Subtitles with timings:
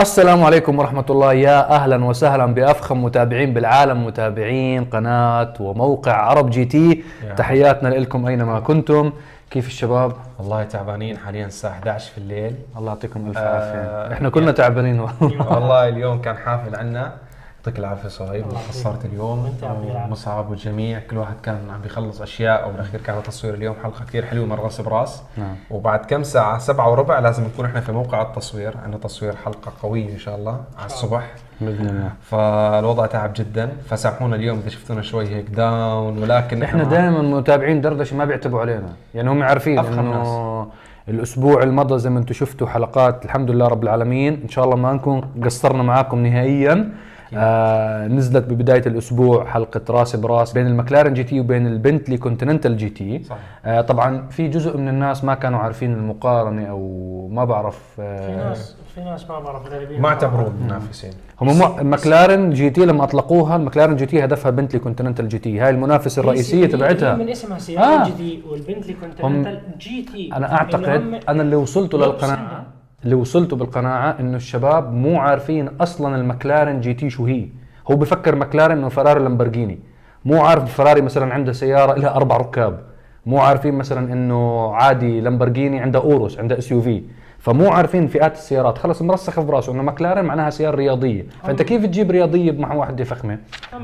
[0.00, 1.32] السلام عليكم ورحمة الله.
[1.32, 7.04] يا أهلا وسهلا بأفخم متابعين بالعالم متابعين قناة وموقع عرب GT.
[7.28, 9.12] يا تحياتنا لكم أينما كنتم.
[9.50, 12.54] كيف الشباب؟ والله تعبانين حاليا الساعة 11 في الليل.
[12.76, 14.14] الله يعطيكم ألف آه، عافية.
[14.14, 15.00] إحنا كنا تعبانين.
[15.20, 17.12] والله اليوم كان حافل عنا.
[17.60, 19.54] يعطيك العافية صهيب والله ما قصرت اليوم.
[19.62, 24.46] ومصعب والجميع كل واحد كان عم بيخلص أشياء وبالأخير كان تصوير اليوم حلقة كثير حلوة
[24.46, 25.22] من راس براس.
[25.36, 25.56] نعم.
[25.70, 30.12] وبعد كم ساعة؟ سبعة وربع لازم نكون إحنا في موقع التصوير عندنا تصوير حلقة قوية
[30.12, 31.30] إن شاء الله على الصبح.
[31.60, 32.10] بإذن الله.
[32.22, 33.70] فالوضع تعب جدا.
[33.88, 38.92] فسامحونا اليوم إذا شفتونا شوي هيك down ولكن إحنا دائما متابعين دردشة ما بيعتبوا علينا.
[39.14, 40.66] يعني هم عارفين إنه
[41.08, 44.40] الأسبوع المضى زي ما أنتم شفتوا حلقات الحمد لله رب العالمين.
[44.42, 46.92] إن شاء الله ما نكون قصرنا معاكم نهائيا.
[47.34, 53.22] آه نزلت ببداية الأسبوع حلقة راس براس بين المكلارن GT وبين البنتلي Continental GT.
[53.24, 53.36] صح.
[53.64, 58.48] آه طبعا في جزء من الناس ما كانوا عارفين المقارنة أو ما بعرف في آه
[58.48, 59.62] ناس في ناس ما بعرف
[60.00, 61.12] ما اعتبروه منافسين.
[61.40, 65.60] هم مكلارن GT لما أطلقوها المكلارن GT هدفها بنتلي Continental GT.
[65.60, 67.16] هاي المنافسة الرئيسية تبعتها.
[67.16, 68.02] من اسمها سيارة آه.
[68.02, 68.04] آه.
[68.04, 70.30] GT والبنتلي Continental GT.
[70.36, 72.66] أنا أعتقد أنا اللي وصلته للقناعه
[73.04, 77.48] اللي وصلته بالقناعة إنه الشباب مو عارفين أصلا المكلارن GT شو هي.
[77.90, 79.78] هو بفكر مكلارن إنه فراري لامبرجيني.
[80.24, 82.80] مو عارف فراري مثلا عنده سيارة لها أربع ركاب.
[83.26, 87.02] مو عارفين مثلا إنه عادي لامبرجيني عنده Urus عنده SUV
[87.38, 88.78] فمو عارفين فئات السيارات.
[88.78, 91.26] خلص مرسخ في براسه إنه مكلارن معناها سيارة رياضية.
[91.42, 93.38] فأنت كيف تجيب رياضية مع واحدة فخمه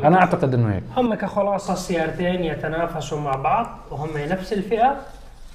[0.05, 0.83] أنا أعتقد إنه هيك.
[0.97, 4.97] هم كخلاصة السيارتين يتنافسوا مع بعض وهم نفس الفئة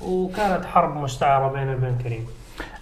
[0.02, 2.26] وكانت حرب مستعرة بيني وبين كريم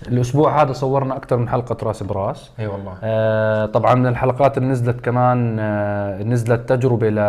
[0.07, 2.51] الأسبوع هذا صورنا أكثر من حلقة رأس براس.
[2.59, 2.93] أي والله.
[3.03, 7.19] آه طبعا من الحلقات اللي نزلت كمان آه نزلت تجربة لل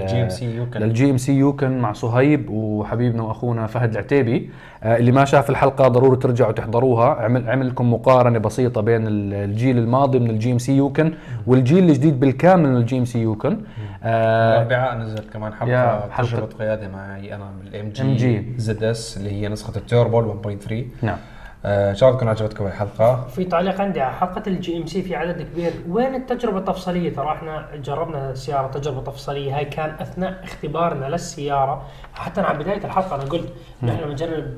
[0.00, 0.80] ال GMC Yukon.
[0.80, 4.50] لل GMC Yukon مع صهيب وحبيبنا وأخونا فهد العتيبي.
[4.82, 7.06] آه اللي ما شاف الحلقة ضروري ترجعوا تحضروها.
[7.14, 11.12] عمل عمل لكم مقارنة بسيطة بين ال- الجيل الماضي من ال GMC Yukon
[11.46, 13.58] والجيل الجديد بالكامل من ال GMC Yukon.
[14.04, 16.08] آه الأربعاء نزلت كمان حلقة.
[16.18, 21.16] تجربة قيادة معي أنا من ال MG ZS اللي هي نسخة التوربو 1.3 نعم.
[21.64, 23.26] ان شاء الله تكون عجبتكم الحلقة.
[23.26, 25.72] في تعليق عندي على حلقة ال GMC في عدد كبير.
[25.88, 29.56] وين التجربة التفصيلية؟ ترى إحنا جربنا سيارة تجربة تفصيلية.
[29.56, 31.82] هاي كان أثناء اختبارنا للسيارة.
[32.14, 34.56] حتى على بداية الحلقة أنا قلت نحن بنجرب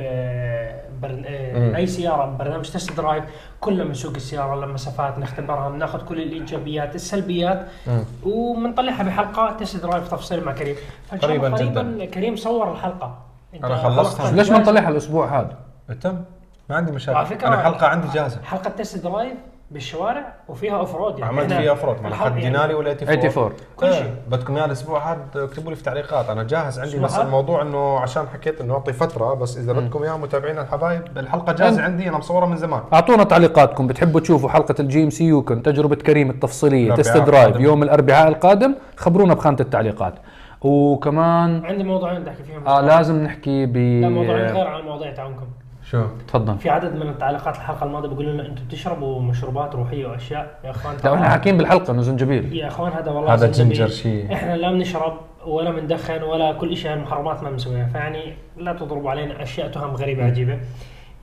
[1.02, 1.24] برن...
[1.26, 3.24] آه، أي سيارة برنامج test drive
[3.60, 7.66] كل ما نسوق السيارة لمسافات نختبرها بناخذ كل الإيجابيات السلبيات
[8.26, 10.76] وبنطلعها بحلقة test drive تفصيل مع كريم.
[11.22, 13.18] قريباً قريبا كريم صور الحلقة.
[13.64, 14.32] أنا خلصتها.
[14.32, 14.58] ليش ما.
[14.58, 15.58] نطلعها الأسبوع هذا؟
[16.00, 16.24] تم
[16.72, 17.18] ما عندي مشاكل.
[17.18, 18.42] على فكرة أنا حلقة عندي جاهزة.
[18.42, 19.32] حلقة test drive
[19.70, 21.32] بالشوارع وفيها off road يعني.
[21.32, 22.50] عملت فيها off road ما أنا الحلقة حد يعني.
[22.50, 24.14] دينالي ولا AT4 AT4 كل إيه، شيء.
[24.28, 26.30] بدكم إياه الأسبوع هذا اكتبوا لي في تعليقات.
[26.30, 30.16] أنا جاهز عندي بس؟ الموضوع إنه عشان حكيت إنه أعطي فترة بس إذا بدكم إياه
[30.16, 32.80] متابعينا الحبايب الحلقة جاهزة عندي أنا مصورها من زمان.
[32.92, 33.86] أعطونا تعليقاتكم.
[33.86, 37.56] بتحبوا تشوفوا حلقة ال GMC يوكن تجربة كريم التفصيلية test drive.
[37.56, 38.74] يوم الأربعاء القادم.
[38.96, 40.14] خبرونا بخانة التعليقات.
[40.60, 42.66] وكمان عندي موضوعين بدي أحكي فيهم.
[42.66, 45.46] آه لازم نحكي ب لا موضوعين غير عن المواضيع تاعونكم
[45.92, 46.58] شو؟ تفضل.
[46.58, 50.58] في عدد من التعليقات الحلقة الماضية بيقولوا لنا أنتم بتشربوا مشروبات روحية وأشياء.
[50.64, 53.46] يا أخوان لا إحنا حاكيين بالحلقة إنه زنجبيل يا أخوان هذا والله هذا.
[53.46, 54.32] جنجر شيء.
[54.32, 55.16] إحنا لا بنشرب
[55.46, 57.86] ولا بندخن ولا كل شيء المحرمات ما بنسويها.
[57.86, 60.58] فيعني لا تضربوا علينا أشياء تهم غريبة عجيبة.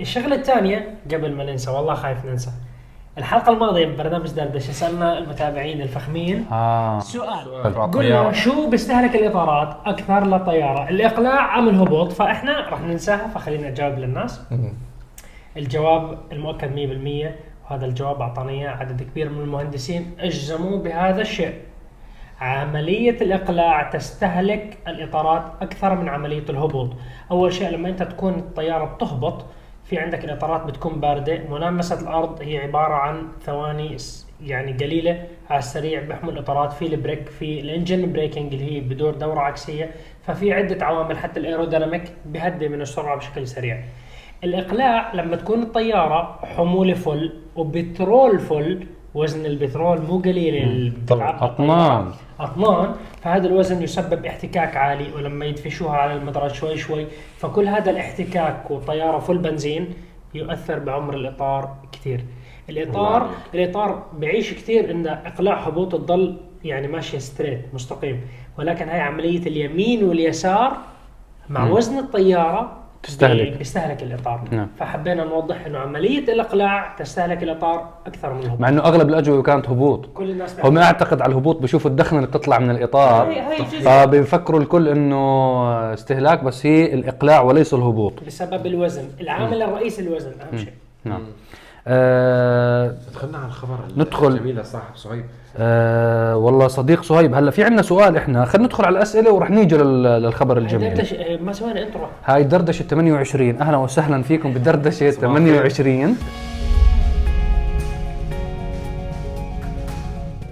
[0.02, 2.52] الشغلة الثانية قبل ما ننسى والله خايف ننسى.
[3.18, 6.46] الحلقة الماضية ببرنامج دردشة سألنا المتابعين الفخمين.
[6.52, 7.00] آه.
[7.00, 7.44] سؤال.
[7.64, 8.32] تبع قلنا الطيارة.
[8.32, 14.42] شو بيستهلك الإطارات أكثر للطيارة؟ الإقلاع أم الهبوط؟ فإحنا راح ننساها فخلينا نجاوب للناس.
[15.58, 17.36] الجواب المؤكد 100%
[17.70, 21.54] وهذا الجواب أعطاني إياه عدد كبير من المهندسين أجزموا بهذا الشيء.
[22.42, 26.90] عملية الإقلاع تستهلك الإطارات أكثر من عملية الهبوط.
[27.32, 29.46] أول شيء لما أنت تكون الطيارة بتهبط
[29.90, 31.40] في عندك الإطارات بتكون باردة.
[31.50, 33.98] ملامسة الأرض هي عبارة عن ثواني
[34.42, 35.24] يعني قليلة.
[35.50, 36.74] على السريع بيحمل الإطارات.
[36.74, 39.92] في ال brake في ال engine braking اللي هي بدور دورة عكسية.
[40.24, 43.84] ففي عدة عوامل حتى ال aerodynamic بيهدي من السرعة بشكل سريع.
[44.44, 50.88] الإقلاع لما تكون الطيارة حمولة فل وبترول فل وزن البترول مو قليل.
[50.88, 51.46] الطيارة.
[52.40, 52.92] اطنان
[53.22, 57.08] فهذا الوزن يسبب احتكاك عالي ولما يدفشوها على المدرج شوي شوي
[57.38, 59.94] فكل هذا الاحتكاك والطيارة فل بنزين
[60.34, 62.26] يؤثر بعمر الإطار كثير
[62.70, 68.22] الاطار الإطار بعيش كثير إن إقلاع هبوط تضل يعني ماشيه ستريت مستقيم
[68.60, 70.78] ولكن هاي عملية اليمين واليسار
[71.50, 71.72] مع مم.
[71.72, 73.58] وزن الطيارة تستهلك.
[73.58, 74.42] بيستهلك الإطار.
[74.52, 74.68] نعم.
[74.80, 78.60] فحبينا نوضح إنه عملية الإقلاع تستهلك الإطار أكثر من الهبوط.
[78.60, 80.06] مع إنه أغلب الأجوبة كانت هبوط.
[80.14, 83.36] كل الناس هم أعتقد على الهبوط بشوفوا الدخنة اللي بتطلع من الإطار.
[83.84, 88.24] فبيفكروا الكل إنه استهلاك بس هي الإقلاع وليس الهبوط.
[88.28, 89.04] بسبب الوزن.
[89.22, 90.74] العامل الرئيسي الوزن أهم شيء.
[91.04, 91.22] نعم.
[91.92, 94.40] آه دخلنا على الخبر ندخل.
[94.40, 95.24] جميل صاحب صهيب.
[95.58, 97.34] آه والله صديق صهيب.
[97.36, 98.46] هلا في عندنا سؤال إحنا.
[98.46, 100.94] خلينا ندخل على الأسئلة ورح نيجي لل- للخبر الجميل.
[100.94, 106.18] دردش ما سوينا انترو هاي دردشة 28 أهلا وسهلا فيكم بدردشة 28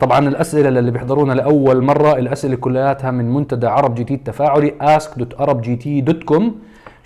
[0.02, 6.44] طبعا الأسئلة اللي بيحضرونا لأول مرة الأسئلة كلياتها من منتدى عرب جديد تفاعلي ask.arabgt.com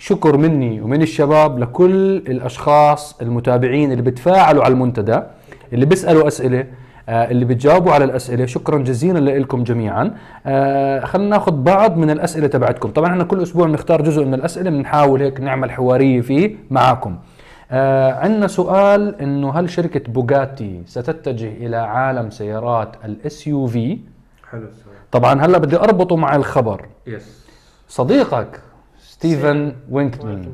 [0.02, 5.20] شكر مني ومن الشباب لكل الأشخاص المتابعين اللي بتفاعلوا على المنتدى
[5.72, 6.66] اللي بيسألوا أسئلة
[7.08, 8.46] آه، اللي بتجاوبوا على الأسئلة.
[8.46, 10.14] شكرا جزيلا لكم جميعا.
[10.46, 12.88] آه، خلينا ناخذ بعض من الأسئلة تبعتكم.
[12.88, 17.16] طبعا إحنا كل أسبوع بنختار جزء من الأسئلة بنحاول هيك نعمل حوارية فيه معاكم.
[17.70, 23.98] آه عندنا سؤال إنه هل شركة بوغاتي ستتجه إلى عالم سيارات ال SUV
[24.50, 24.96] حلو السؤال.
[25.12, 26.86] طبعا هلأ بدي أربطه مع الخبر.
[27.06, 27.46] yes
[27.88, 28.60] صديقك
[29.22, 30.52] ستيفن وينكلمان.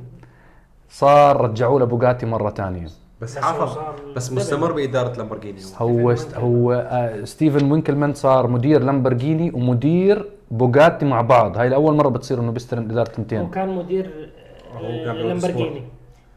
[0.89, 2.87] صار رجعوه لبوغاتي مرة ثانية.
[3.21, 3.79] بس حافظ
[4.17, 4.33] بس.
[4.33, 5.61] مستمر بإدارة لامبورجيني.
[5.77, 11.59] هو هو آه ستيفن وينكلمان صار مدير لامبورجيني ومدير بوغاتي مع بعض.
[11.59, 14.31] هاي الأول مرة بتصير إنه بيستلم إدارة هو تنتين كان مدير
[14.77, 15.83] آه، كان لامبورجيني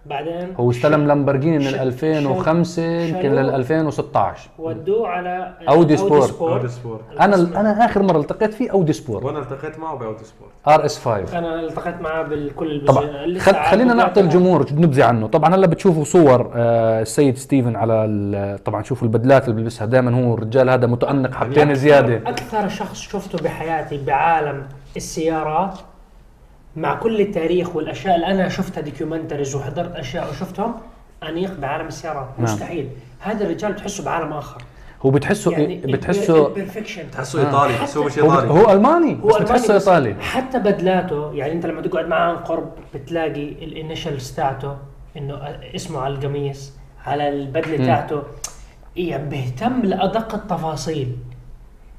[0.05, 3.31] بعدين هو استلم لامبورجيني من ش- 2005 يمكن.
[3.31, 6.41] لل 2016 ودوه على أودي سبورت.
[6.41, 7.01] أودي سبورت.
[7.19, 10.51] أنا أنا آخر مرة التقيت فيه أودي سبورت وأنا التقيت معه بأودي سبورت.
[10.67, 12.85] RS 5 أنا التقيت معاه بالكل.
[12.87, 13.05] طبعا.
[13.39, 13.55] خل...
[13.55, 14.19] خلينا نعطي.
[14.19, 15.27] الجمهور نبذة عنه.
[15.27, 20.23] طبعا هلا بتشوفوا صور آه السيد ستيفن على ال- طبعا شوفوا البدلات اللي بيلبسها دائما
[20.25, 22.15] هو الرجال هذا متأنق حبتين زيادة.
[22.29, 24.63] أكثر شخص شفته بحياتي بعالم
[24.97, 25.79] السيارات
[26.75, 30.73] مع كل التاريخ والأشياء اللي أنا شفتها documentaries وحضرت أشياء وشفتهم
[31.29, 32.27] أنيق بعالم السيارات.
[32.37, 32.43] نعم.
[32.43, 32.89] مستحيل.
[33.19, 34.63] هذا الرجال بتحسه بعالم آخر.
[35.05, 38.49] هو بتحسه يعني بتحسه ال perfection تحسه إيطالي بس هو مش إيطالي.
[38.49, 40.15] هو ألماني هو بس ألماني بتحسه بس إيطالي.
[40.21, 44.77] حتى بدلاته يعني أنت لما تقعد معاه عن قرب بتلاقي ال initials تاعته
[45.17, 45.35] إنه
[45.75, 46.73] اسمه على القميص
[47.05, 47.85] على البدلة.
[47.85, 48.23] تاعته.
[48.95, 51.15] يعني بيهتم لأدق التفاصيل.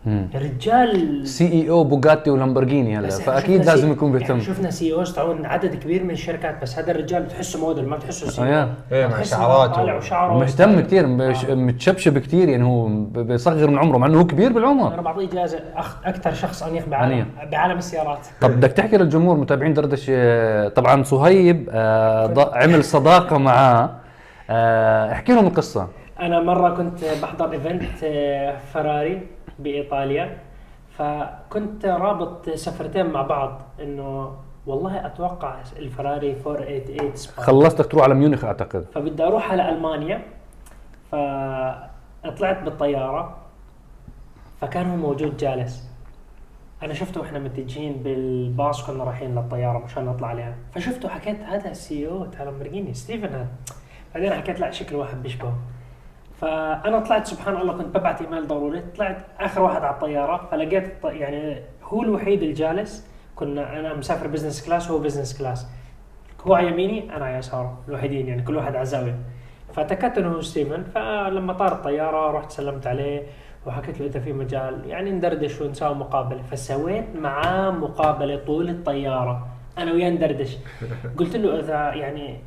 [0.07, 4.27] الرجال CEO بوغاتي ولامبرجيني هلا فأكيد لازم يكون بيهتم.
[4.35, 8.31] يعني شفنا CEOs تاعون عدد كبير من الشركات بس هذا الرجال بتحسه موديل ما بتحسه
[8.31, 8.75] CEO، يا.
[8.93, 9.73] إيه، مع شعراته.
[9.73, 10.39] طالع وشعره.
[10.39, 11.55] مهتم كثير آه.
[11.55, 14.95] متشبشب كثير يعني هو بيصغر من عمره مع إنه هو كبير بالعمر.
[14.95, 15.97] أنا بعطيه جائزه أخ...
[16.05, 18.27] أكثر شخص انيق بعالم بعالم السيارات.
[18.41, 23.91] طب بدك تحكي للجمهور متابعين دردشه طبعا صهيب آه عمل صداقة معاه.
[24.51, 25.89] آه احكي لهم القصة.
[26.21, 29.23] أنا مرة كنت بحضر event آه، فراري.
[29.63, 30.39] بإيطاليا
[30.99, 34.37] فكنت رابط سفرتين مع بعض إنه
[34.67, 38.87] والله أتوقع الفراري 488 سبايك خلصتك تروح على ميونخ أعتقد.
[38.95, 40.23] فبدي أروح على ألمانيا
[41.11, 43.37] فطلعت بالطيارة
[44.61, 45.89] فكان هو موجود جالس.
[46.83, 50.55] أنا شفته وإحنا متجهين بالباص كنا رايحين للطيارة مشان نطلع عليها.
[50.75, 53.49] فشفته حكيت هذا ال CEO تاع لامبورجيني ستيفن هذا.
[54.15, 55.57] بعدين حكيت لا شكل واحد بيشبهه.
[56.43, 58.83] فأنا طلعت سبحان الله كنت ببعت إيميل ضروري.
[58.97, 63.09] طلعت آخر واحد على الطيارة فلقيت يعني هو الوحيد الجالس.
[63.37, 65.67] كنا أنا مسافر business class وهو business class
[66.47, 69.19] هو على يميني أنا على يساره الوحيدين يعني كل واحد على زاوية.
[69.73, 73.23] فتاكدت إنه هو ستيفن فلما طار الطيارة رحت سلمت عليه
[73.67, 76.43] وحكيت له إذا في مجال يعني ندردش ونساوي مقابلة.
[76.43, 79.47] فسويت معاه مقابلة طول الطيارة.
[79.79, 80.57] أنا وياه ندردش.
[81.19, 82.39] قلت له إذا يعني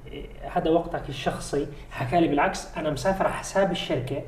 [0.54, 4.22] هذا وقتك الشخصي حكى لي بالعكس أنا مسافر على حساب الشركة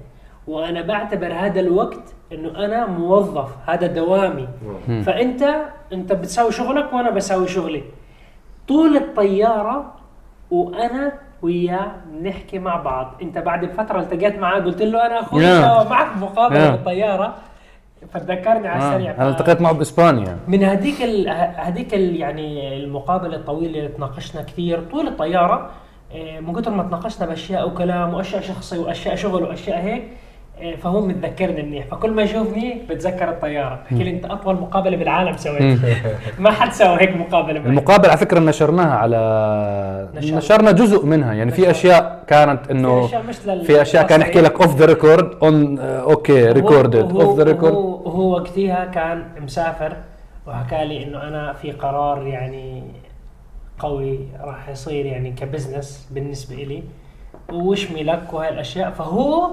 [0.48, 4.48] وأنا بعتبر هذا الوقت إنه أنا موظف هذا دوامي.
[5.06, 5.56] فأنت
[5.94, 7.84] أنت بتساوي شغلك وأنا بساوي شغلي.
[8.68, 9.94] طول الطيارة
[10.52, 13.14] وأنا وياه بنحكي مع بعض.
[13.22, 15.90] أنت بعد بفتره التقيت معاه قلت له أنا أخوي Yeah.
[15.90, 16.72] معك مقابلة Yeah.
[16.72, 17.36] بالطيارة.
[18.14, 18.88] فتذكرني على آه.
[18.90, 21.30] السريع أنا التقيت معه بإسبانيا من هذيك ال...
[21.56, 22.16] هذيك ال...
[22.16, 25.70] يعني المقابلة الطويلة اللي تناقشنا كثير طول الطيارة
[26.16, 30.04] آه، من كثر ما تناقشنا بأشياء وكلام وأشياء شخصي وأشياء شغل وأشياء هيك
[30.82, 31.86] فهو متذكرني منيح.
[31.86, 33.80] فكل ما يشوفني بتذكر الطيارة.
[33.84, 35.96] بحكي لي أنت أطول مقابلة بالعالم سويتها
[36.40, 37.70] ما حد سوى هيك مقابلة معي.
[37.70, 39.18] المقابلة على فكرة نشرناها على
[40.16, 40.38] نشرنا.
[40.38, 41.34] نشرنا جزء منها.
[41.34, 41.72] يعني في نشرنا.
[41.72, 45.32] أشياء كانت في انه أشياء مش لل في أشياء كان يحكي لك اوف ذا ريكورد
[45.44, 49.94] اون أوكي ريكوردد اوف ذا ريكورد وهو وقتها كان مسافر
[50.48, 52.84] وحكى لي إنه أنا في قرار يعني
[53.80, 56.84] قوي راح يصير يعني ك business بالنسبة لي
[57.54, 58.92] وشملك وهاي الأشياء.
[58.92, 59.50] فهو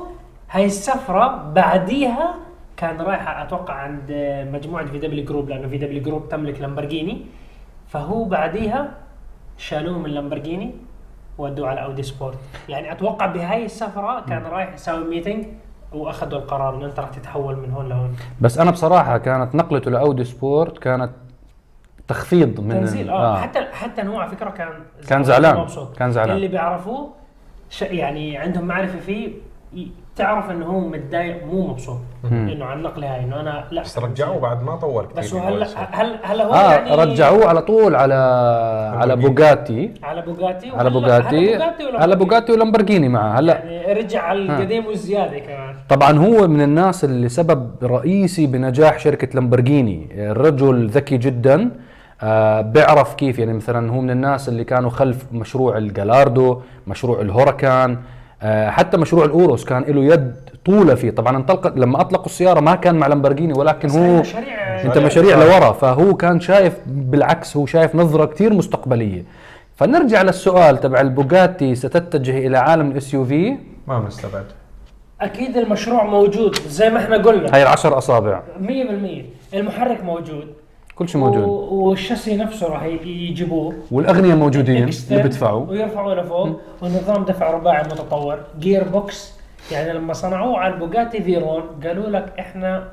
[0.51, 2.35] هاي السفرة بعديها
[2.77, 4.07] كان رايح أتوقع عند
[4.53, 7.27] مجموعة VW Group لأنه VW Group تملك لامبورجيني.
[7.89, 8.91] فهو بعديها
[9.59, 10.75] شالوه من لامبورجيني
[11.39, 12.39] ودوه على أودي سبورت.
[12.69, 15.47] يعني أتوقع بهاي السفرة كان رايح يساوي meeting
[15.93, 18.17] وأخذوا القرار إنه أنت راح تتحول من هون لهون.
[18.41, 21.11] بس أنا بصراحة كانت نقلته لأودي سبورت كانت
[22.09, 24.69] تخفيض من تنزيل آه, حتى حتى هو على فكرة كان
[25.09, 25.57] كان زعلان.
[25.57, 25.97] مبسوط.
[25.97, 26.37] كان زعلان.
[26.37, 27.11] اللي بيعرفوه
[27.71, 29.33] ش- يعني عندهم معرفة فيه
[30.17, 31.99] تعرف إنه هو متضايق مو مبسوط.
[32.33, 33.83] إنه عن نقل هاي إنه أنا لا.
[33.83, 35.67] بس رجعوه بعد ما طور كثير بس هلا.
[35.91, 38.15] هل هل هو آه يعني رجعوه على طول على
[38.97, 39.95] على بوجاتي.
[40.03, 41.57] على بوجاتي على بوجاتي.
[41.57, 43.65] هلا بوجاتي ولا على بوجاتي؟ ولامبرجيني معه هلا.
[43.65, 45.75] يعني رجع على القديم والزيادة كمان.
[45.89, 51.71] طبعا هو من الناس اللي سبب رئيسي بنجاح شركة لامبرجيني الرجل ذكي جدا
[52.23, 57.91] آه بيعرف كيف يعني مثلا هو من الناس اللي كانوا خلف مشروع الجالاردو مشروع الهوركان
[57.93, 57.99] آه
[58.69, 60.35] حتى مشروع الأوروس كان له يد
[60.67, 61.11] طولة فيه.
[61.11, 65.73] طبعا انطلقت لما أطلقوا السيارة ما كان مع لامبرجيني ولكن هو مشاريع أنت مشاريع لورا
[65.73, 69.25] فهو كان شايف بالعكس هو شايف نظرة كثير مستقبلية.
[69.77, 74.45] فنرجع للسؤال تبع البوجاتي ستتجه إلى عالم ال SUV ما مستبعد
[75.21, 77.55] أكيد المشروع موجود زي ما إحنا قلنا.
[77.55, 78.43] هاي العشر أصابع.
[78.61, 80.47] 100% المحرك موجود.
[80.97, 81.43] كل شيء موجود.
[81.73, 83.75] وال chassis نفسه راح يجيبوه.
[83.91, 86.61] والاغنياء موجودين Extend اللي بدفعوا ويرفعوا لفوق.
[86.83, 88.39] ونظام دفع رباعي متطور.
[88.59, 89.33] gearbox
[89.73, 92.89] يعني لما صنعوه على البوجاتي فيرون قالوا لك إحنا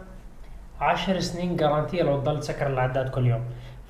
[0.81, 3.41] 10 سنين guarantee لو تضل تسكر العداد كل يوم.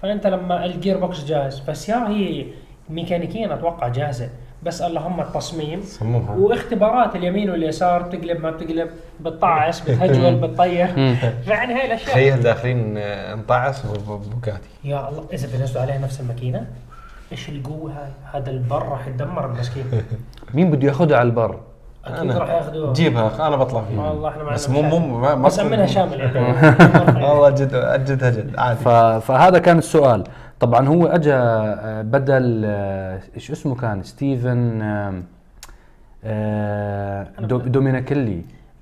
[0.02, 2.46] فأنت لما ال gearbox جاهز فالسياره هي
[2.90, 4.30] ميكانيكيا أتوقع جاهزة.
[4.64, 5.82] بس اللهم التصميم.
[5.84, 6.36] صممها.
[6.36, 8.90] واختبارات اليمين واليسار بتقلب ما بتقلب
[9.20, 10.88] بتطعس بتهجول بتطير
[11.46, 12.10] فيعني هاي الأشياء.
[12.12, 15.26] تخيل داخلين آه، انطعس بوجاتي يا الله.
[15.34, 16.68] إذا بينزلوا عليها نفس الماكينة
[17.32, 18.10] إيش القوه هاي
[18.42, 19.84] هذا البر راح يتدمر المسكين.
[20.54, 21.60] مين بده ياخذها على البر؟
[22.06, 24.10] أكيد راح ياخذوها جيبها أنا بطلع فيها.
[24.10, 24.82] والله إحنا بس مو.
[24.82, 26.42] مو ما بس منها شامل يعني.
[27.26, 27.76] والله جد
[28.06, 28.80] جد جد عادي.
[29.22, 30.24] فهذا كان السؤال.
[30.62, 34.82] طبعا هو اجى آه، بدل آه، إيش اسمه كان؟ ستيفن
[36.24, 37.58] آه، دو...
[37.58, 38.42] دومينيكلي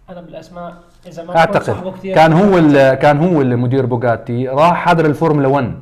[0.09, 0.73] أنا بالأسماء
[1.07, 1.93] إذا ما أعتقد.
[2.03, 2.51] كان هو.
[2.95, 4.47] كان هو اللي مدير بوغاتي.
[4.47, 5.73] راح حضر الفورمولا 1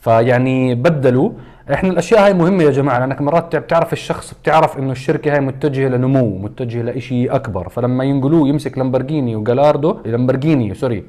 [0.00, 1.30] فيعني بدلوا.
[1.72, 5.88] إحنا الأشياء هاي مهمة يا جماعة لأنك مرات بتعرف الشخص بتعرف إنه الشركة هاي متجهة
[5.88, 7.68] لنمو متجهة لشيء أكبر.
[7.68, 11.04] فلما ينقلوه يمسك لامبرجيني وجالاردو لامبرجيني sorry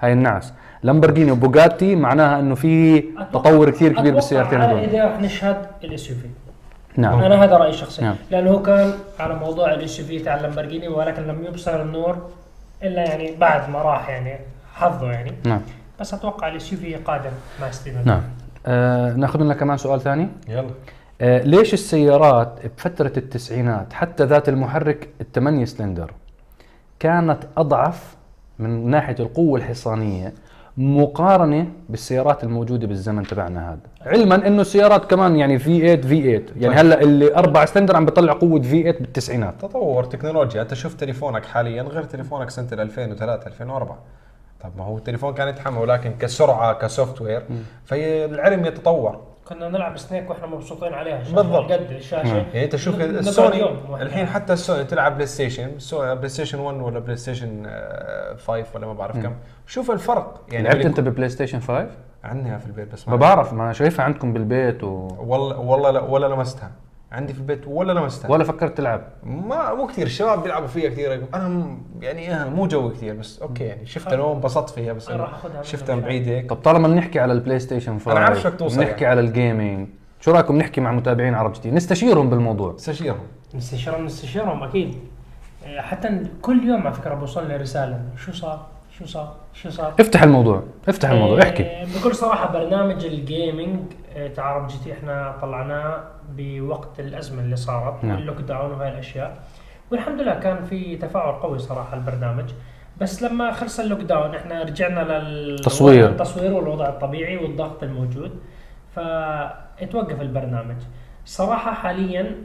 [0.00, 0.52] هاي الناس.
[0.86, 3.00] لامبرجيني وبوغاتي معناها إنه في
[3.32, 5.00] تطور كثير كبير بالسيارتين هذول.
[5.00, 6.28] راح نشهد الاس يو في
[6.96, 7.18] نعم.
[7.22, 8.02] أنا هذا رأيي الشخصي.
[8.02, 8.14] نعم.
[8.30, 12.18] لأنه هو كان على موضوع ال SUV تاع اللامبرجيني ولكن لم يبصر النور
[12.82, 14.38] إلا يعني بعد ما راح يعني
[14.74, 15.32] حظه يعني.
[15.44, 15.60] نعم.
[16.00, 18.00] بس أتوقع ال SUV قادم مع ستيفن.
[18.04, 18.22] نعم.
[18.66, 20.70] آه ناخذ لنا كمان سؤال ثاني؟ يلا.
[21.20, 26.10] آه ليش السيارات بفترة التسعينات حتى ذات المحرك الثمانية سلندر
[26.98, 28.16] كانت أضعف
[28.58, 30.32] من ناحية القوة الحصانية
[30.78, 34.12] مقارنة بالسيارات الموجودة بالزمن تبعنا هذا.
[34.12, 36.86] علما إنه السيارات كمان يعني V 8 V 8 يعني طيب.
[36.86, 39.54] هلأ اللي أربع سلندر عم بيطلع قوة V 8 بالتسعينات.
[39.60, 40.62] تطور تكنولوجيا.
[40.62, 43.98] أنت شوف تليفونك حاليا غير تليفونك سنة 2003 2004
[44.60, 47.42] طب ما هو التليفون كان يتحمل ولكن كسرعة ك software
[47.84, 49.20] فالعلم يتطور.
[49.48, 51.18] كنا نلعب Snake وإحنا مبسوطين عليها.
[51.18, 51.72] بالضبط.
[51.72, 52.36] قد الشاشه.
[52.36, 53.64] يعني انت شوف السوني.
[54.00, 58.86] الحين حتى السوني تلعب بلاي ستيشن بلاي ستيشن 1 ولا بلاي ستيشن آه، 5 ولا
[58.86, 59.32] ما بعرف كم.
[59.66, 60.40] شوف الفرق.
[60.52, 61.86] يعني لعبت انت ببلاي ستيشن 5
[62.24, 65.08] عندها في البيت بس ما بعرف ما أنا شايفها عندكم بالبيت و...
[65.18, 66.70] والله والله لا ولا لمستها.
[67.12, 71.22] عندي في البيت ولا لمستها ولا فكرت تلعب؟ ما مو كثير الشباب بيلعبوا فيها كثير.
[71.34, 75.08] أنا م- يعني آه، مو جوي كثير بس okay يعني شفتها لو انبسطت فيها بس
[75.10, 75.94] أخذها شفتها.
[75.96, 76.50] من بعيد هيك.
[76.50, 79.06] طب طالما بنحكي على البلاي ستيشن 5 أنا عارف شو توصل نحكي يعني.
[79.06, 79.88] على ال gaming
[80.20, 82.74] شو رأيكم نحكي مع متابعين عرب GT؟ نستشيرهم بالموضوع.
[82.74, 83.18] استشيرهم
[83.54, 84.94] نستشيرهم نستشيرهم أكيد.
[85.66, 88.00] إيه، حتى كل يوم على فكرة بوصلنا رسالة.
[88.16, 88.66] شو صار؟
[88.98, 91.64] شو صار؟ شو صار؟ افتح الموضوع افتح الموضوع إيه، احكي
[92.00, 93.78] بكل صراحة برنامج ال gaming
[94.16, 98.16] إيه، تاع عرب GT إحنا طلعناه بوقت الأزمة اللي صارت نعم.
[98.16, 99.42] وال lockdown وهاي الأشياء.
[99.90, 102.50] والحمد لله كان في تفاعل قوي صراحة البرنامج.
[103.00, 106.08] بس لما خلص ال lockdown إحنا رجعنا لل تصوير.
[106.08, 108.40] التصوير والوضع الطبيعي والضغط الموجود.
[108.94, 110.76] فتوقف البرنامج.
[111.24, 112.36] صراحة حاليا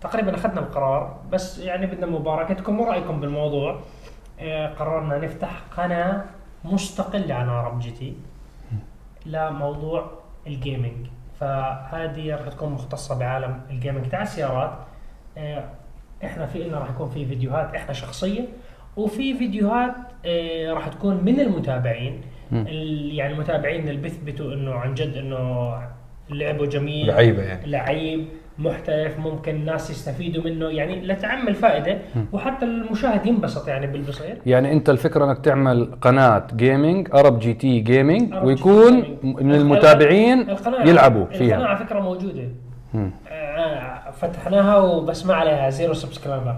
[0.00, 3.80] تقريبا أخذنا القرار بس يعني بدنا مباركتكم ورايكم بالموضوع.
[4.40, 6.24] آه، قررنا نفتح قناة
[6.64, 8.14] مستقلة عن عرب GT
[9.26, 10.10] لموضوع
[10.46, 11.06] ال gaming
[11.40, 14.08] فهذه راح تكون مختصة بعالم ال gaming.
[14.08, 14.72] تاع السيارات
[15.38, 15.64] آه،
[16.24, 18.44] إحنا في لنا راح يكون في فيديوهات إحنا شخصيه
[18.96, 19.94] وفي فيديوهات
[20.26, 22.20] آه، راح تكون من المتابعين.
[22.52, 25.74] يعني المتابعين اللي بيثبتوا إنه عن جد إنه
[26.30, 27.66] لعبه جميل لعيبة يعني.
[27.66, 28.24] لعيب.
[28.60, 30.68] محترف ممكن الناس يستفيدوا منه.
[30.68, 31.98] يعني لتعم الفائده
[32.32, 34.38] وحتى المشاهد ينبسط يعني بالبصير.
[34.46, 39.18] يعني انت الفكرة انك تعمل قناة gaming Arab GT gaming ويكون.
[39.22, 41.66] من المتابعين القناة يلعبوا القناة فيها.
[41.66, 42.48] على فكرة موجودة.
[43.28, 46.56] آه، فتحناها وبس ما عليها zero subscriber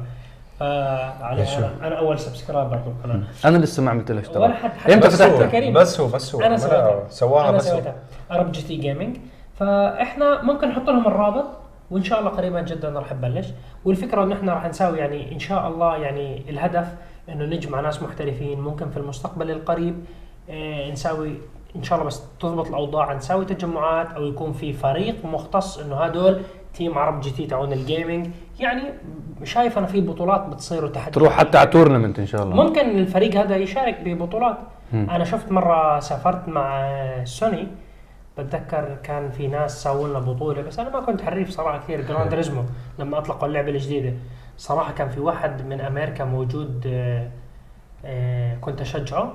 [0.61, 1.47] أنا,
[1.82, 3.23] أنا أول subscriber بالقناة.
[3.44, 5.73] أنا لسه ما عملت لها ولا اشتراك حد حتى إمتى بس هو فتحتها؟ كريم.
[5.75, 6.40] بس هو بس هو.
[6.40, 7.02] أنا سويتها.
[7.09, 7.73] سواها أنا بس هو.
[7.73, 7.94] سويتها.
[8.30, 9.16] عرب GT gaming
[9.59, 11.44] فإحنا ممكن نحط لهم الرابط.
[11.92, 13.46] وإن شاء الله قريبا جدا راح نبلش
[13.84, 16.87] والفكرة إنه إحنا راح نساوي يعني إن شاء الله يعني الهدف
[17.28, 20.04] إنه نجمع ناس محترفين ممكن في المستقبل القريب
[20.50, 21.34] آه نساوي
[21.76, 26.40] إن شاء الله بس تضبط الأوضاع نساوي تجمعات أو يكون في فريق مختص إنه هدول
[26.75, 28.28] team عرب GT تاعون ال gaming
[28.61, 28.82] يعني
[29.44, 31.11] شايف أنا في بطولات بتصير وتحدي.
[31.11, 32.54] تروح حتى على tournament إن شاء الله.
[32.54, 34.56] ممكن الفريق هذا يشارك ببطولات.
[34.92, 35.11] مم.
[35.11, 36.90] أنا شفت مرة سافرت مع
[37.25, 37.66] سوني.
[38.38, 42.34] بتذكر كان في ناس سووا لنا بطولة بس أنا ما كنت حريف صراحة كثير Gran
[42.34, 42.62] Turismo
[42.98, 44.12] لما أطلقوا اللعبة الجديدة.
[44.56, 47.28] صراحة كان في واحد من أمريكا موجود آه،
[48.04, 49.32] آه، كنت أشجعه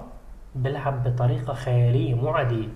[0.55, 2.67] بيلعب بطريقة خيالية مو عادية.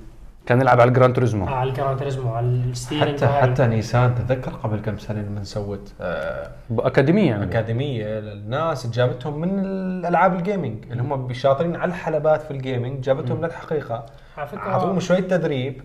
[0.46, 3.68] كان يلعب على ال Gran Turismo على ال Gran Turismo على ال steering حتى حتى
[3.68, 7.44] نيسان تذكر قبل كم سنة لما سوت آه، باكاديميه يعني.
[7.44, 13.02] أكاديمية للناس جابتهم من الألعاب ال gaming اللي هم شاطرين على الحلبات في ال gaming
[13.04, 14.06] جابتهم للحقيقة.
[14.38, 15.82] على فكرة أعطوهم شوية تدريب.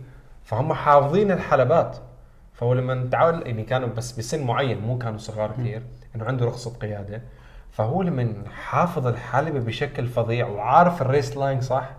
[0.47, 1.97] فهم حافظين الحلبات.
[2.53, 5.83] فهو لما تعال يعني كانوا بس بسن معين مو كانوا صغار كثير
[6.17, 7.23] إنه عنده رخصة قياده
[7.71, 11.91] فهو لما حافظ الحلبة بشكل فظيع وعارف ال race line صح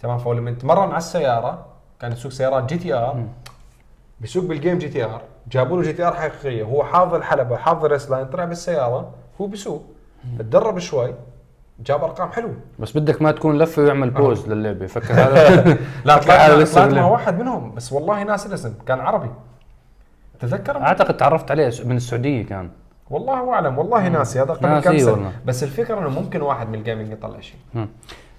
[0.00, 1.66] تمام فهو لما تمرن على السيارة
[2.00, 3.24] كان يسوق سيارات GTR.
[4.20, 5.22] بيسوق بال game GTR.
[5.48, 6.62] جابوا له GTR حقيقية.
[6.62, 9.84] هو حافظ الحلبة حافظ ال race line طلع بالسيارة هو بيسوق.
[10.38, 11.14] تدرب شوي.
[11.80, 12.54] جاب أرقام حلوة.
[12.78, 14.86] بس بدك ما تكون لفة ويعمل pause للعبة.
[14.86, 17.06] فكر هذا لا طلعت مع.
[17.06, 19.30] واحد منهم بس والله ناس الاسم كان عربي.
[20.40, 22.70] تذكر أعتقد تعرفت عليه من السعودية كان.
[23.10, 25.32] والله أعلم والله ناسي هذا قبل كم سنة.
[25.46, 27.86] بس الفكرة إنه ممكن واحد من ال gaming يطلع شيء.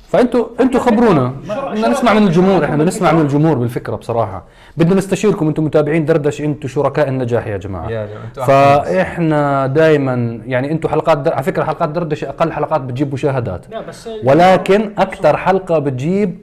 [0.08, 1.34] فانتوا أنتوا خبرونا.
[1.72, 2.64] بدنا نسمع من الجمهور.
[2.64, 4.44] إحنا بدنا نسمع؟ من الجمهور بالفكرة بصراحة.
[4.78, 7.90] بدنا نستشيركم أنتم متابعين دردش أنتم شركاء النجاح يا جماعة.
[7.90, 11.34] يا فإحنا دائما يعني أنتم حلقات در...
[11.34, 13.66] على فكرة حلقات دردش أقل حلقات بتجيب مشاهدات.
[13.72, 16.38] لا بس ولكن أكثر حلقة بتجيب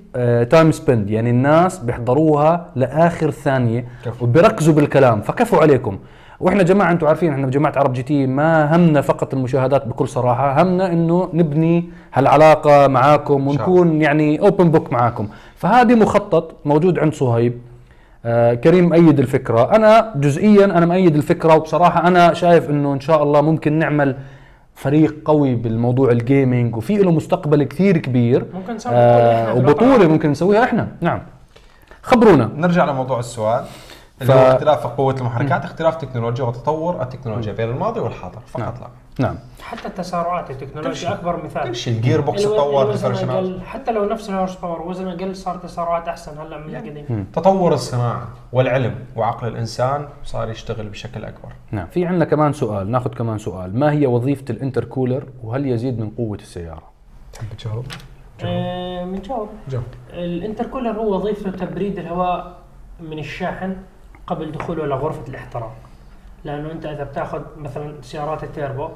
[0.50, 4.24] time spend يعني الناس بيحضروها لآخر ثانية كفو.
[4.24, 5.20] وبيركزوا بالكلام.
[5.20, 5.98] فكفوا عليكم.
[6.42, 10.92] وإحنا جماعة أنتم عارفين إحنا بجماعه عرب GT ما همنا فقط المشاهدات بكل صراحة همنا
[10.92, 15.28] انه نبني هالعلاقة معاكم إن ونكون يعني open book معاكم.
[15.56, 17.58] فهذه مخطط موجود عند صهيب.
[18.24, 19.76] آه كريم مؤيد الفكرة.
[19.76, 24.16] أنا جزئيا أنا مؤيد الفكرة وبصراحة أنا شايف إنه إن شاء الله ممكن نعمل
[24.74, 28.46] فريق قوي بالموضوع ال gaming وفي له مستقبل كثير كبير.
[28.54, 30.08] ممكن نسوي إحنا آه الوطن.
[30.10, 30.88] ممكن نسويها إحنا.
[31.00, 31.20] نعم.
[32.02, 32.50] خبرونا.
[32.56, 33.64] نرجع لموضوع السؤال.
[34.24, 38.72] ف- هو اختلاف قوة المحركات اختلاف تكنولوجيا وتطور التكنولوجيا بين الماضي والحاضر فقط نعم.
[38.80, 39.26] لا.
[39.26, 39.36] نعم.
[39.62, 41.12] حتى التسارعات التكنولوجيا.
[41.12, 41.62] أكبر مثال.
[41.62, 42.96] كل شيء ال gearbox تطور
[43.66, 46.38] حتى لو نفس ال horsepower وزن أقل صار تسارعات أحسن.
[46.38, 47.26] هلا من القديم.
[47.32, 51.48] تطور الصناعه والعلم وعقل الإنسان صار يشتغل بشكل أكبر.
[51.70, 51.86] نعم.
[51.86, 53.78] في عندنا كمان سؤال ناخذ كمان سؤال.
[53.78, 56.82] ما هي وظيفة ال intercooler وهل يزيد من قوة السيارة؟
[57.32, 57.84] تحب تجاوب؟
[58.44, 59.84] آه بنجاوب جاوب.
[60.12, 62.52] ال intercooler هو وظيفته تبريد الهواء
[63.00, 63.76] من الشاحن
[64.26, 65.74] قبل دخوله لغرفة الاحتراق.
[66.44, 68.88] لأنه أنت إذا بتأخذ مثلا سيارات التيربو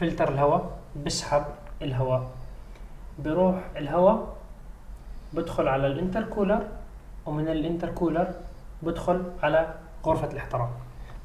[0.00, 1.44] فلتر الهواء بسحب
[1.82, 2.30] الهواء.
[3.24, 4.36] بروح الهواء
[5.32, 6.62] بدخل على ال intercooler
[7.26, 8.28] ومن ال intercooler
[8.82, 9.74] بدخل على
[10.06, 10.70] غرفة الاحتراق.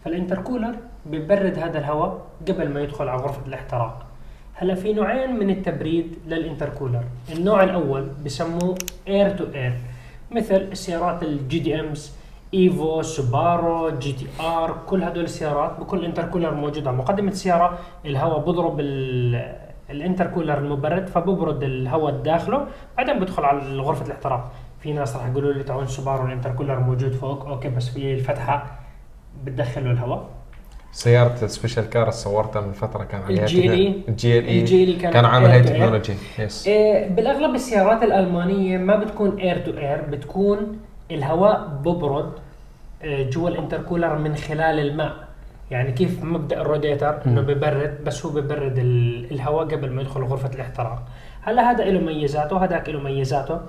[0.05, 4.05] فال intercooler بيبرد هذا الهواء قبل ما يدخل على غرفة الاحتراق.
[4.53, 7.03] هلا في نوعين من التبريد لل intercooler.
[7.29, 8.75] النوع الأول بسموه
[9.07, 9.73] air to air
[10.31, 12.11] مثل السيارات ال JDMs
[12.53, 19.55] إيفو سوبارو GTR كل هدول السيارات بكل intercooler موجود على مقدمة السياره الهواء بضرب ال-
[19.89, 22.65] ال intercooler المبرد فببرد الهواء داخله
[22.97, 24.51] بعدين بدخل على غرفة الاحتراق.
[24.79, 27.45] في ناس راح يقولوا لي تعون سوبارو ال intercooler موجود فوق.
[27.47, 28.79] okay بس في الفتحة
[29.43, 30.25] بتدخله الهواء.
[30.91, 33.71] سيارة special car صورتها من فترة كان عليها ال GLE.
[33.71, 34.45] ال GLE.
[34.45, 35.61] ال GLE كان كان عامل هاي.
[35.61, 40.79] تكنولوجي yes إيه، بالأغلب السيارات الألمانية ما بتكون air to air بتكون
[41.15, 42.31] الهواء ببرد
[43.03, 45.13] إيه، جوا ال intercooler من خلال الماء.
[45.71, 50.49] يعني كيف مبدأ الروديتر إنه ببرد بس هو ببرد ال- الهواء قبل ما يدخل غرفة
[50.55, 51.03] الاحتراق.
[51.41, 53.59] هلا هذا له ميزاته هذاك له ميزاته.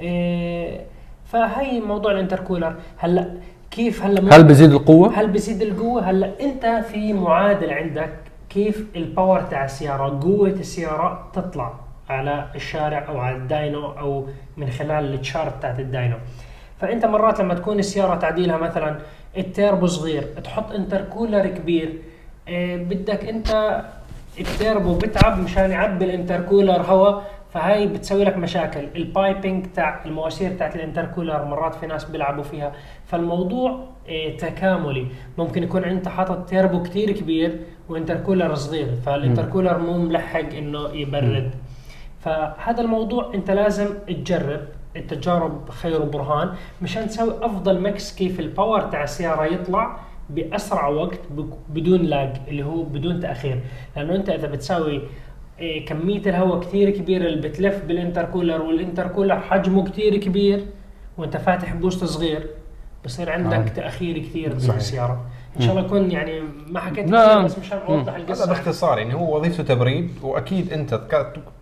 [0.00, 0.80] إيه،
[1.26, 2.74] فهي موضوع ال intercooler.
[2.98, 3.34] هلا
[3.70, 8.12] كيف هلا هل بزيد القوة؟ هل بزيد القوة؟ هلا أنت في معادل عندك
[8.50, 11.74] كيف ال power تاع السيارة، قوة السيارة تطلع
[12.08, 16.16] على الشارع أو على ال dyno أو من خلال ال chart تاعت ال dyno.
[16.82, 18.98] فأنت مرات لما تكون السيارة تعديلها مثلا
[19.36, 21.98] التيربو صغير تحط intercooler كبير
[22.48, 23.82] آه بدك أنت
[24.40, 28.88] التيربو بتعب مشان يعبي ال intercooler هواء فهاي بتسوي لك مشاكل.
[28.96, 32.72] ال piping تاع المواسير تاعت ال intercooler مرات في ناس بيلعبوا فيها.
[33.06, 35.06] فالموضوع إيه تكاملي.
[35.38, 40.88] ممكن يكون أنت حاطط تيربو كتير كبير و intercooler صغير فال intercooler مو ملحق إنه
[40.88, 41.50] يبرد.
[42.20, 44.60] فهذا الموضوع أنت لازم تجرب.
[44.96, 49.98] التجارب خير برهان مشان تسوي أفضل mix كيف ال power تاع السيارة يطلع
[50.30, 51.20] بأسرع وقت
[51.68, 53.60] بدون lag اللي هو بدون تأخير
[53.96, 55.02] لأنه أنت إذا بتساوي
[55.58, 60.66] إيه، كمية الهواء كثير كبيرة اللي بتلف بال intercooler وال intercooler حجمه كثير كبير
[61.18, 62.46] وأنت فاتح boost صغير
[63.04, 63.74] بصير عندك آه.
[63.74, 64.48] تأخير كثير.
[64.54, 65.26] بالسياره
[65.56, 67.28] إن شاء الله يكون يعني ما حكيت لا.
[67.28, 68.46] كثير بس مشان اوضح هذا القصة.
[68.46, 71.00] باختصار يعني هو وظيفته تبريد وأكيد أنت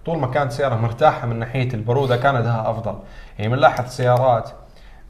[0.07, 2.95] طول ما كانت سيارة مرتاحة من ناحية البرودة كان اداها أفضل.
[3.39, 4.51] يعني بنلاحظ سيارات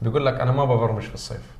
[0.01, 1.51] بيقول لك أنا ما ببرمج في الصيف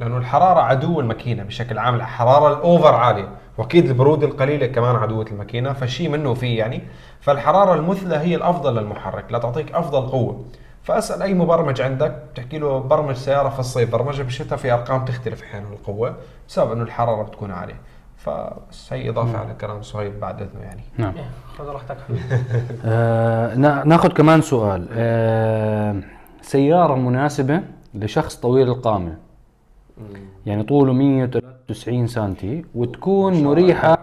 [0.00, 3.28] لأنه الحرارة عدو الماكينة بشكل عام الحراره الأوفر عالية.
[3.58, 6.82] وأكيد البرودة القليلة كمان عدوة الماكينة فشيء منه فيه يعني.
[7.20, 10.44] فالحرارة المثلى هي الأفضل للمحرك لا تعطيك أفضل قوة.
[10.82, 15.42] فأسأل أي مبرمج عندك بتحكي له برمج سيارة في الصيف برمجها بالشتاء في أرقام تختلف
[15.42, 16.16] أحيانا القوة.
[16.50, 17.80] بسبب إنه الحرارة بتكون عالية.
[18.16, 20.80] فبس هي اضافه على كلام صهيب بعد إذنه يعني.
[20.98, 21.12] نعم.
[21.16, 21.24] إيه،
[21.58, 21.96] خذ راحتك.
[22.84, 24.86] آه نا- ناخذ كمان سؤال.
[24.92, 25.96] آه
[26.42, 27.60] سيارة مناسبة
[27.94, 29.16] لشخص طويل القامة.
[30.46, 33.98] يعني طوله 193 سنتي وتكون مريحة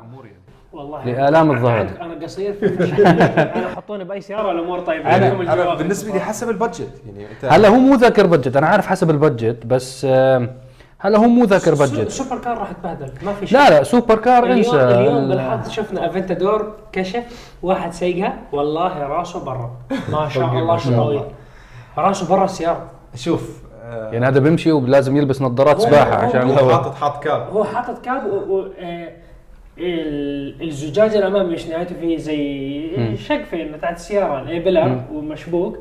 [0.74, 1.06] والله.
[1.06, 1.88] لآلام الظهر.
[2.02, 2.56] أنا قصير.
[3.58, 5.78] أنا حطوني بأي سيارة الأمور طيبة؟ أنا الجواب.
[5.78, 7.02] بالنسبة لي حسب البادجت.
[7.18, 8.58] يعني هلا هو مو ذاكر بادجت.
[8.58, 10.50] أنا عارف حسب البادجت بس آه
[11.00, 12.10] هلا هو مو ذاكر بادجت.
[12.10, 13.10] سوبر كار راح تبهدل.
[13.26, 13.60] ما في شيء.
[13.60, 17.24] لا لا سوبر كار اليوم, انسى اليوم بالحظ شفنا افنتادور كشف
[17.64, 19.72] واحد سيقها والله راسه برا.
[20.12, 21.22] ما شاء الله شو طويل
[21.98, 22.86] راسه برا السيارة.
[23.16, 27.48] شوف آه، يعني هذا بيمشي ولازم يلبس نظارات هو- عشان هو حاطط حاط كاب.
[27.54, 29.12] هو حاطط كاب و, و آه،
[29.78, 35.78] ال- الزجاج الأمامي مش نهايته فيه زي شقفه تحت السيارة الابلر ومشبوك.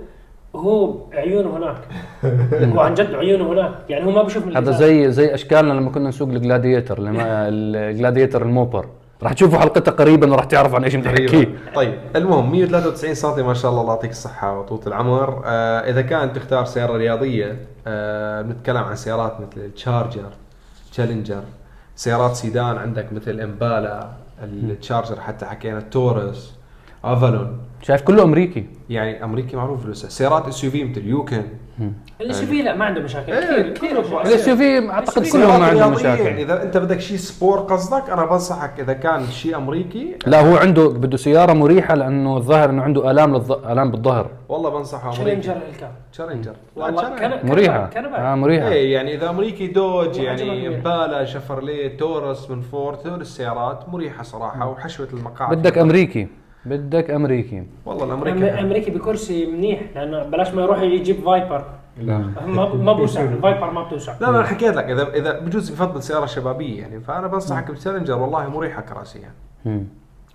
[0.56, 1.76] وهو عيونه هناك.
[2.74, 3.72] هو عن جد عيونه هناك.
[3.88, 4.70] يعني هو ما بشوف من هذا.
[4.70, 8.86] زي زي أشكالنا لما كنا نسوق ال Gladiator اللي ما ال Gladiator الموبر.
[9.22, 13.70] راح تشوفوا حلقتها قريبا وراح تعرف عن إيش بنحكي طيب المهم 193 سم ما شاء
[13.70, 15.42] الله الله يعطيك الصحة وطولة العمر.
[15.44, 20.30] آه إذا كانت تختار سيارة رياضية آه بنتكلم عن سيارات مثل ال Charger
[20.92, 21.42] Challenger
[21.96, 24.08] سيارات سيدان عندك مثل إمبالا
[24.42, 26.54] ال Charger حتى حكينا التورس
[27.04, 28.66] افالون شايف كله أمريكي.
[28.90, 31.42] يعني أمريكي معروف فلوسه سيارات SUV مثل يوكن.
[32.20, 33.32] الاس يو في لا ما عنده مشاكل.
[33.32, 34.20] إيه، كثير كثير.
[34.20, 36.38] ال SUV أعتقد SUV كلهم ما عندهم رياضية، يعني مشاكل.
[36.38, 40.88] إذا أنت بدك شيء sport قصدك أنا بنصحك إذا كان شيء أمريكي لا هو عنده
[40.88, 43.52] بده سيارة مريحة لأنه الظاهر إنه عنده آلام للظ...
[43.52, 44.30] آلام بالظهر.
[44.48, 45.40] والله بنصحه أمريكي.
[45.40, 47.90] تشالنجر الكاب تشالنجر والله مريحة.
[47.96, 48.68] آه مريحة.
[48.68, 54.70] إيه يعني إذا أمريكي دوج يعني امبالا شفرليه تورس من فورد هذول السيارات مريحة صراحة
[54.70, 55.58] وحشوة المقاعد.
[55.58, 56.28] بدك أمريكي.
[56.66, 57.62] بدك أمريكي.
[57.86, 61.64] والله الأمريكي أمريكي بكرسي منيح لأنه بلاش ما يروح يجيب فايبر.
[62.00, 62.18] لا.
[62.46, 64.14] ما ما بوسع الفايبر ما بتوسع.
[64.20, 68.48] لا لا حكيت لك اذا إذا بجوز يفضل سيارة شبابية يعني فأنا بنصحك بتشالنجر والله
[68.48, 69.30] مريحة كراسيها.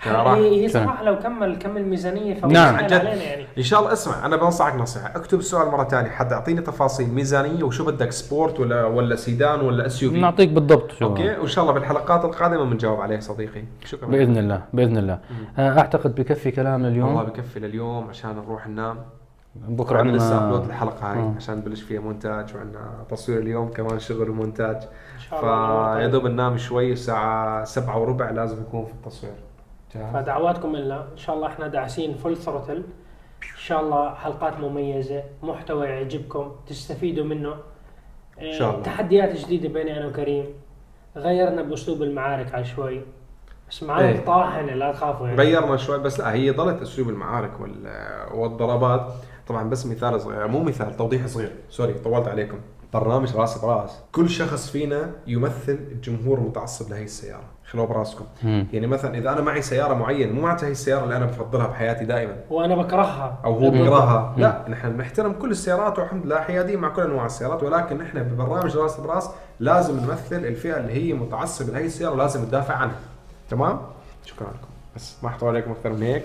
[0.04, 2.76] هي هي؟ صراحة لو كمل كمل ميزانية فهو نعم.
[2.76, 3.46] علينا يعني.
[3.58, 5.16] إن شاء الله اسمع أنا بنصحك نصيحة.
[5.16, 6.10] اكتب السؤال مرة ثانية.
[6.10, 11.06] حد أعطيني تفاصيل ميزانية وشو بدك sport ولا ولا سيدان ولا SUV نعطيك بالضبط شو.
[11.06, 11.30] okay.
[11.30, 13.64] وإن شاء الله بالحلقات القادمة بنجاوب عليه صديقي.
[13.86, 14.08] شكرا.
[14.08, 15.20] بإذن الله بإذن الله.
[15.58, 18.98] آه، أعتقد بكفي كلام والله اليوم بكفي لليوم عشان نروح ننام.
[19.56, 21.34] بكرة عندنا لسه upload الحلقة هاي آه.
[21.38, 24.78] عشان نبلش فيها مونتاج وعندنا تصوير اليوم كمان شغل ومونتاج.
[25.30, 29.34] فيا دوب ننام شوي الساعة سبعة وربع لازم نكون في التصوير؟
[30.14, 32.78] فدعواتكم لنا إن شاء الله إحنا داعسين full throttle
[33.44, 37.54] إن شاء الله حلقات مميزة محتوى يعجبكم تستفيدوا منه.
[38.42, 38.84] إن شاء الله.
[38.84, 40.46] تحديات جديدة بيني أنا وكريم
[41.16, 43.02] غيرنا بأسلوب المعارك على شوي.
[43.70, 44.26] بس معارك إيه.
[44.26, 45.38] طاحنة لا تخافوا يعني.
[45.42, 49.08] غيرنا شوي بس لا هي ضلت أسلوب المعارك وال- والضربات.
[49.48, 51.52] طبعا بس مثال صغير مو مثال توضيح صغير.
[51.70, 52.60] سوري طولت عليكم.
[52.94, 54.00] برنامج راس براس.
[54.12, 57.44] كل شخص فينا يمثل الجمهور المتعصب لهي السيارة.
[57.72, 58.68] خلوها براسكم مم.
[58.74, 62.06] يعني مثلا إذا أنا معي سيارة معينة مو معناتها هي السيارة اللي أنا بفضلها بحياتي
[62.06, 62.36] دائما.
[62.50, 63.38] وأنا بكرهها.
[63.46, 67.64] أو هو بيكرهها لا نحن بنحترم كل السيارات والحمد لله حياديين مع كل أنواع السيارات
[67.64, 69.30] ولكن نحن ببرنامج راس براس
[69.60, 73.00] لازم نمثل الفئة اللي هي متعصبة لهي السيارة ولازم ندافع عنها.
[73.50, 73.80] تمام؟
[74.26, 74.68] شكرا لكم.
[74.96, 76.24] بس ما احتوى عليكم أكثر من هيك.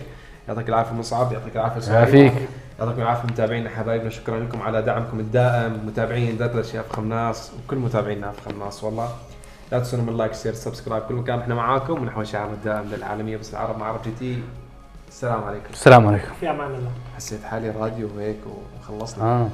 [0.49, 2.15] يعطيك العافية مصعب يعطيك العافية سعيد.
[2.15, 2.49] يعافيك.
[2.79, 7.77] يعطيكم العافية متابعينا حبايبنا شكرا لكم على دعمكم الدائم متابعين ذات يا افخم ناس وكل
[7.77, 9.09] متابعينا افخم ناس والله.
[9.73, 12.03] لا تنسون من like share subscribe كل مكان إحنا معاكم.
[12.03, 14.43] ونحو شعارنا الدائم للعالمية بس العرب مع عرب GT.
[15.09, 15.71] السلام عليكم.
[15.73, 16.35] السلام عليكم.
[16.41, 16.91] في أمان الله.
[17.17, 18.41] حسيت حالي راديو وهيك
[18.81, 19.25] وخلصنا.
[19.25, 19.49] آه.